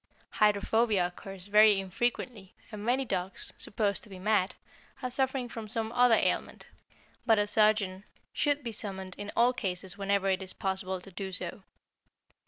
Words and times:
Hydrophobia 0.31 1.05
occurs 1.05 1.45
very 1.45 1.79
infrequently, 1.79 2.55
and 2.71 2.83
many 2.83 3.05
dogs, 3.05 3.53
supposed 3.59 4.01
to 4.01 4.09
be 4.09 4.17
mad, 4.17 4.55
are 5.03 5.11
suffering 5.11 5.47
from 5.47 5.67
some 5.67 5.91
other 5.91 6.15
ailment; 6.15 6.65
but 7.23 7.37
a 7.37 7.45
surgeon 7.45 8.03
should 8.33 8.63
be 8.63 8.71
summoned 8.71 9.13
in 9.19 9.31
all 9.35 9.53
cases 9.53 9.99
whenever 9.99 10.27
it 10.27 10.41
is 10.41 10.53
possible 10.53 10.99
to 10.99 11.11
do 11.11 11.31
so. 11.31 11.61